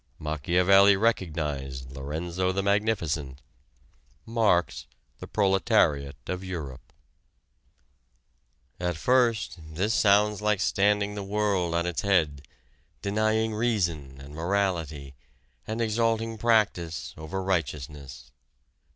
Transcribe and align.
Machiavelli 0.17 0.97
recognized 0.97 1.91
Lorenzo 1.91 2.51
the 2.51 2.63
Magnificent; 2.63 3.39
Marx, 4.25 4.87
the 5.19 5.27
proletariat 5.27 6.15
of 6.25 6.43
Europe. 6.43 6.91
At 8.79 8.97
first 8.97 9.59
this 9.63 9.93
sounds 9.93 10.41
like 10.41 10.59
standing 10.59 11.13
the 11.13 11.21
world 11.21 11.75
on 11.75 11.85
its 11.85 12.01
head, 12.01 12.47
denying 13.03 13.53
reason 13.53 14.19
and 14.19 14.33
morality, 14.33 15.13
and 15.67 15.79
exalting 15.79 16.39
practice 16.39 17.13
over 17.15 17.43
righteousness. 17.43 18.31